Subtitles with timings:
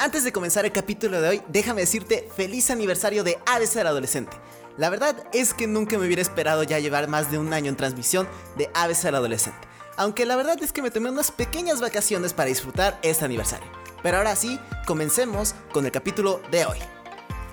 [0.00, 4.34] Antes de comenzar el capítulo de hoy, déjame decirte feliz aniversario de de ser adolescente.
[4.78, 7.76] La verdad es que nunca me hubiera esperado ya llevar más de un año en
[7.76, 8.26] transmisión
[8.56, 9.60] de de ser adolescente.
[9.98, 13.66] Aunque la verdad es que me tomé unas pequeñas vacaciones para disfrutar este aniversario.
[14.02, 16.78] Pero ahora sí, comencemos con el capítulo de hoy.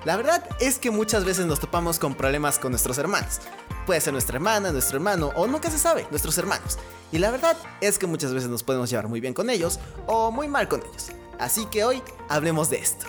[0.05, 3.41] La verdad es que muchas veces nos topamos con problemas con nuestros hermanos.
[3.85, 6.77] Puede ser nuestra hermana, nuestro hermano o nunca se sabe, nuestros hermanos.
[7.11, 10.31] Y la verdad es que muchas veces nos podemos llevar muy bien con ellos o
[10.31, 11.09] muy mal con ellos.
[11.39, 13.05] Así que hoy hablemos de esto.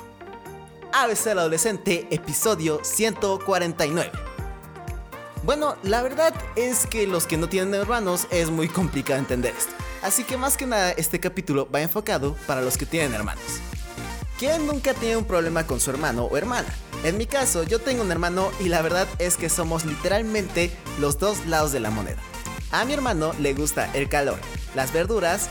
[0.92, 4.10] ABC el Adolescente, episodio 149.
[5.44, 9.72] Bueno, la verdad es que los que no tienen hermanos es muy complicado entender esto.
[10.02, 13.44] Así que más que nada este capítulo va enfocado para los que tienen hermanos.
[14.38, 16.68] ¿Quién nunca tiene un problema con su hermano o hermana?
[17.04, 21.18] En mi caso, yo tengo un hermano y la verdad es que somos literalmente los
[21.18, 22.20] dos lados de la moneda.
[22.70, 24.38] A mi hermano le gusta el calor,
[24.74, 25.48] las verduras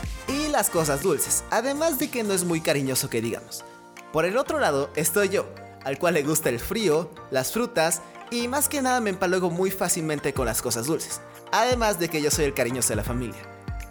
[0.58, 3.64] las cosas dulces, además de que no es muy cariñoso que digamos.
[4.12, 5.46] Por el otro lado estoy yo,
[5.84, 9.70] al cual le gusta el frío, las frutas y más que nada me empalago muy
[9.70, 11.20] fácilmente con las cosas dulces,
[11.52, 13.38] además de que yo soy el cariñoso de la familia.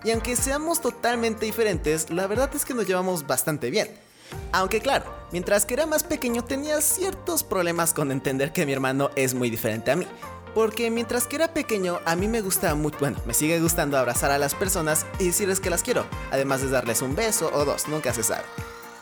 [0.03, 3.89] Y aunque seamos totalmente diferentes, la verdad es que nos llevamos bastante bien.
[4.51, 9.09] Aunque claro, mientras que era más pequeño tenía ciertos problemas con entender que mi hermano
[9.15, 10.05] es muy diferente a mí.
[10.57, 14.31] Porque mientras que era pequeño, a mí me gusta mucho, bueno, me sigue gustando abrazar
[14.31, 17.87] a las personas y decirles que las quiero, además de darles un beso o dos,
[17.87, 18.41] nunca se sabe.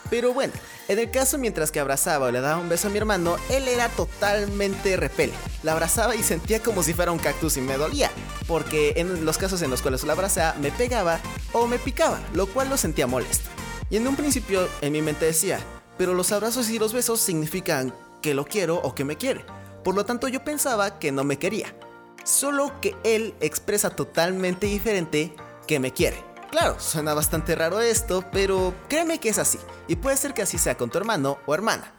[0.10, 0.52] Pero bueno,
[0.90, 3.70] en el caso mientras que abrazaba o le daba un beso a mi hermano, él
[3.70, 5.32] era totalmente repele.
[5.64, 8.12] La abrazaba y sentía como si fuera un cactus y me dolía,
[8.50, 11.22] porque en los casos en los cuales la abrazaba me pegaba
[11.54, 13.50] o me picaba, lo cual lo sentía molesto.
[13.90, 15.62] Y en un principio en mi mente decía,
[15.98, 19.46] pero los abrazos y los besos significan que lo quiero o que me quiere.
[19.86, 21.76] Por lo tanto yo pensaba que no me quería.
[22.24, 25.32] Solo que él expresa totalmente diferente
[25.68, 26.18] que me quiere.
[26.50, 29.60] Claro, suena bastante raro esto, pero créeme que es así.
[29.88, 31.92] Y puede ser que así sea con tu hermano o hermana.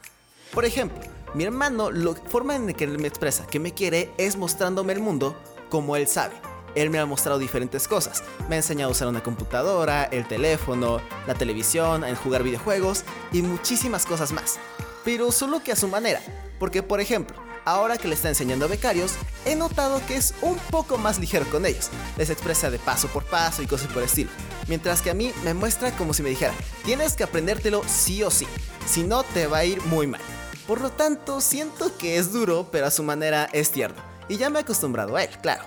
[0.53, 0.99] Por ejemplo,
[1.33, 4.99] mi hermano, la forma en que él me expresa que me quiere es mostrándome el
[4.99, 5.37] mundo
[5.69, 6.35] como él sabe.
[6.75, 8.21] Él me ha mostrado diferentes cosas.
[8.49, 13.43] Me ha enseñado a usar una computadora, el teléfono, la televisión, a jugar videojuegos y
[13.43, 14.59] muchísimas cosas más.
[15.05, 16.21] Pero solo que a su manera.
[16.59, 20.57] Porque, por ejemplo, ahora que le está enseñando a becarios, he notado que es un
[20.71, 21.89] poco más ligero con ellos.
[22.17, 24.29] Les expresa de paso por paso y cosas por el estilo.
[24.69, 26.53] Mientras que a mí me muestra como si me dijera,
[26.85, 28.47] tienes que aprendértelo sí o sí,
[28.85, 30.21] si no te va a ir muy mal.
[30.65, 34.01] Por lo tanto, siento que es duro, pero a su manera es tierno.
[34.29, 35.63] Y ya me he acostumbrado a él, claro.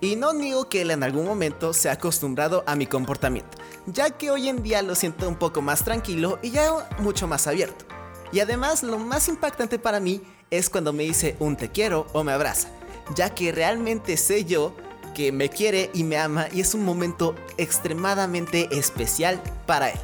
[0.00, 4.10] Y no niego que él en algún momento se ha acostumbrado a mi comportamiento, ya
[4.10, 7.86] que hoy en día lo siento un poco más tranquilo y ya mucho más abierto.
[8.32, 12.22] Y además lo más impactante para mí es cuando me dice un te quiero o
[12.22, 12.68] me abraza,
[13.16, 14.76] ya que realmente sé yo
[15.14, 19.98] que me quiere y me ama y es un momento extremadamente especial para él.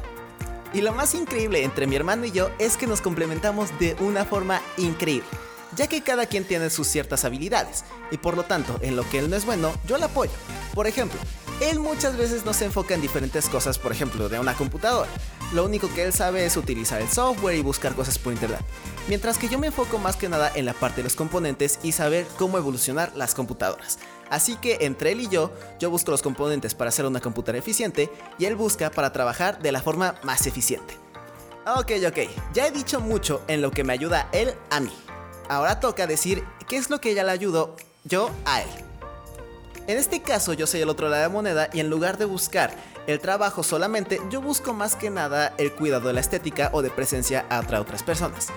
[0.73, 4.25] Y lo más increíble entre mi hermano y yo es que nos complementamos de una
[4.25, 5.27] forma increíble,
[5.75, 9.19] ya que cada quien tiene sus ciertas habilidades y por lo tanto en lo que
[9.19, 10.31] él no es bueno yo le apoyo.
[10.73, 11.19] Por ejemplo,
[11.61, 15.09] él muchas veces no se enfoca en diferentes cosas, por ejemplo, de una computadora.
[15.51, 18.61] Lo único que él sabe es utilizar el software y buscar cosas por internet.
[19.07, 21.91] Mientras que yo me enfoco más que nada en la parte de los componentes y
[21.91, 23.97] saber cómo evolucionar las computadoras.
[24.29, 28.11] Así que entre él y yo, yo busco los componentes para hacer una computadora eficiente
[28.37, 30.93] y él busca para trabajar de la forma más eficiente.
[31.65, 34.93] Ok, ok, ya he dicho mucho en lo que me ayuda él a mí.
[35.49, 38.88] Ahora toca decir qué es lo que ella le ayudó yo a él.
[39.89, 42.25] En este caso yo soy el otro lado de la moneda y en lugar de
[42.25, 42.75] buscar
[43.07, 46.91] el trabajo solamente, yo busco más que nada el cuidado de la estética o de
[46.91, 48.49] presencia a otras personas.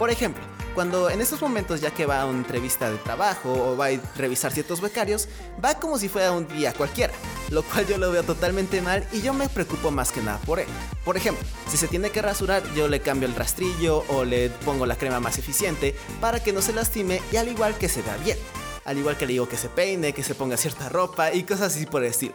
[0.00, 0.42] Por ejemplo,
[0.74, 4.00] cuando en estos momentos ya que va a una entrevista de trabajo o va a
[4.16, 5.28] revisar ciertos becarios,
[5.64, 7.12] va como si fuera un día cualquiera,
[7.50, 10.58] lo cual yo lo veo totalmente mal y yo me preocupo más que nada por
[10.58, 10.66] él.
[11.04, 14.86] Por ejemplo, si se tiene que rasurar, yo le cambio el rastrillo o le pongo
[14.86, 18.16] la crema más eficiente para que no se lastime y al igual que se vea
[18.16, 18.38] bien
[18.84, 21.74] al igual que le digo que se peine, que se ponga cierta ropa y cosas
[21.74, 22.34] así por el estilo.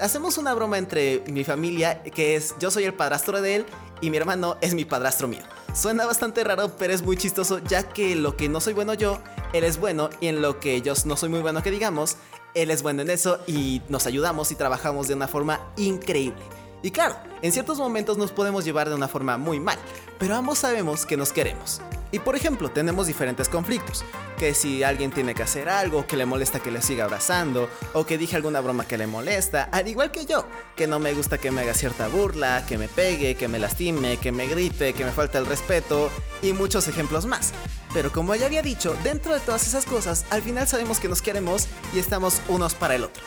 [0.00, 3.66] Hacemos una broma entre mi familia que es yo soy el padrastro de él
[4.00, 5.42] y mi hermano es mi padrastro mío.
[5.74, 9.22] Suena bastante raro, pero es muy chistoso ya que lo que no soy bueno yo,
[9.52, 12.16] él es bueno y en lo que yo no soy muy bueno que digamos,
[12.54, 16.42] él es bueno en eso y nos ayudamos y trabajamos de una forma increíble.
[16.82, 19.78] Y claro, en ciertos momentos nos podemos llevar de una forma muy mal,
[20.18, 21.80] pero ambos sabemos que nos queremos.
[22.12, 24.04] Y por ejemplo, tenemos diferentes conflictos,
[24.38, 28.06] que si alguien tiene que hacer algo que le molesta que le siga abrazando, o
[28.06, 31.38] que dije alguna broma que le molesta, al igual que yo, que no me gusta
[31.38, 35.04] que me haga cierta burla, que me pegue, que me lastime, que me grite, que
[35.04, 36.10] me falte el respeto,
[36.42, 37.52] y muchos ejemplos más.
[37.92, 41.22] Pero como ya había dicho, dentro de todas esas cosas, al final sabemos que nos
[41.22, 43.22] queremos y estamos unos para el otro.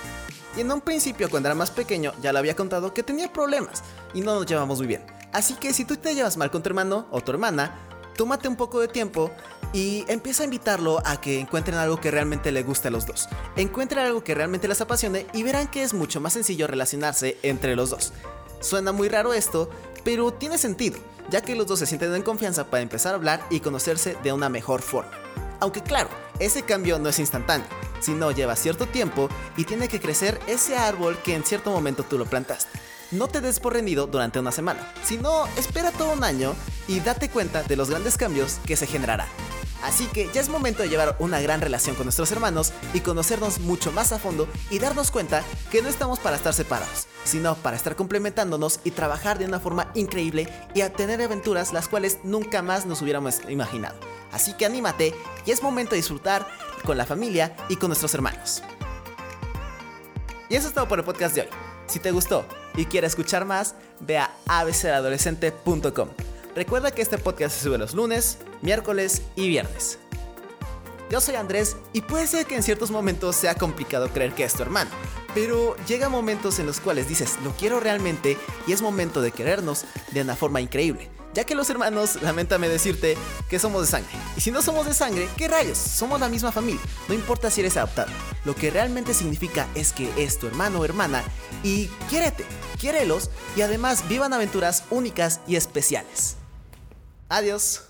[0.56, 3.84] Y en un principio, cuando era más pequeño, ya le había contado que tenía problemas
[4.14, 5.06] y no nos llevamos muy bien.
[5.32, 7.76] Así que si tú te llevas mal con tu hermano o tu hermana,
[8.20, 9.32] tómate un poco de tiempo
[9.72, 13.30] y empieza a invitarlo a que encuentren algo que realmente le guste a los dos.
[13.56, 17.78] Encuentren algo que realmente les apasione y verán que es mucho más sencillo relacionarse entre
[17.78, 18.12] los dos.
[18.60, 19.70] Suena muy raro esto,
[20.04, 21.00] pero tiene sentido,
[21.30, 24.34] ya que los dos se sienten en confianza para empezar a hablar y conocerse de
[24.34, 25.14] una mejor forma.
[25.62, 27.68] Aunque claro, ese cambio no es instantáneo,
[28.02, 32.18] sino lleva cierto tiempo y tiene que crecer ese árbol que en cierto momento tú
[32.18, 32.78] lo plantaste.
[33.12, 36.54] No te des por rendido durante una semana, sino espera todo un año
[36.90, 39.28] y date cuenta de los grandes cambios que se generarán.
[39.84, 43.60] Así que ya es momento de llevar una gran relación con nuestros hermanos y conocernos
[43.60, 47.78] mucho más a fondo y darnos cuenta que no estamos para estar separados, sino para
[47.78, 52.62] estar complementándonos y trabajar de una forma increíble y a tener aventuras las cuales nunca
[52.62, 53.98] más nos hubiéramos imaginado.
[54.34, 55.16] Así que anímate
[55.46, 56.46] y es momento de disfrutar
[56.84, 58.64] con la familia y con nuestros hermanos.
[60.50, 61.48] Y eso es todo por el podcast de hoy.
[61.88, 62.46] Si te gustó
[62.76, 66.10] y quieres escuchar más, ve a abcadolescente.com.
[66.56, 70.00] Recuerda que este podcast se sube los lunes, miércoles y viernes.
[71.10, 74.54] Yo soy Andrés y puede ser que en ciertos momentos sea complicado creer que es
[74.54, 74.92] tu hermano,
[75.34, 78.38] pero llega momentos en los cuales dices, lo quiero realmente
[78.68, 81.10] y es momento de querernos de una forma increíble.
[81.34, 83.16] Ya que los hermanos, lamentame decirte
[83.50, 84.12] que somos de sangre.
[84.36, 85.78] Y si no somos de sangre, ¿qué rayos?
[85.78, 86.82] Somos la misma familia.
[87.08, 88.12] No importa si eres adoptado.
[88.46, 91.24] Lo que realmente significa es que es tu hermano o hermana
[91.64, 92.46] y quiérete,
[92.80, 96.39] quiérelos y además vivan aventuras únicas y especiales.
[97.30, 97.89] Adiós.